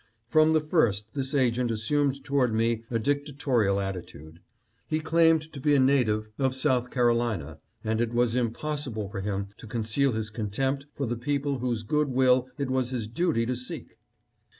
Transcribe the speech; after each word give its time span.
From 0.27 0.53
the 0.53 0.61
first 0.61 1.13
this 1.13 1.35
agent 1.35 1.69
as 1.69 1.83
sumed 1.83 2.23
toward 2.23 2.55
me 2.55 2.81
a 2.89 2.97
dictatorial 2.97 3.79
attitude. 3.79 4.39
He 4.87 4.99
claimed 4.99 5.53
to 5.53 5.59
be 5.59 5.75
a 5.75 5.79
native 5.79 6.27
of 6.39 6.55
South 6.55 6.89
Carolina, 6.89 7.59
and 7.83 8.01
it 8.01 8.11
was 8.11 8.33
impossible 8.33 9.09
for 9.09 9.21
him 9.21 9.49
to 9.57 9.67
conceal 9.67 10.13
his 10.13 10.31
contempt 10.31 10.87
for 10.95 11.05
the 11.05 11.15
people 11.17 11.59
whose 11.59 11.83
good 11.83 12.07
THE 12.07 12.13
CLYDE 12.13 12.15
CONTRACT. 12.29 12.57
747 12.57 12.73
will 12.73 12.75
it 12.75 12.75
was 12.75 12.89
his 12.89 13.07
duty 13.07 13.45
to 13.45 13.55
seek. 13.55 13.99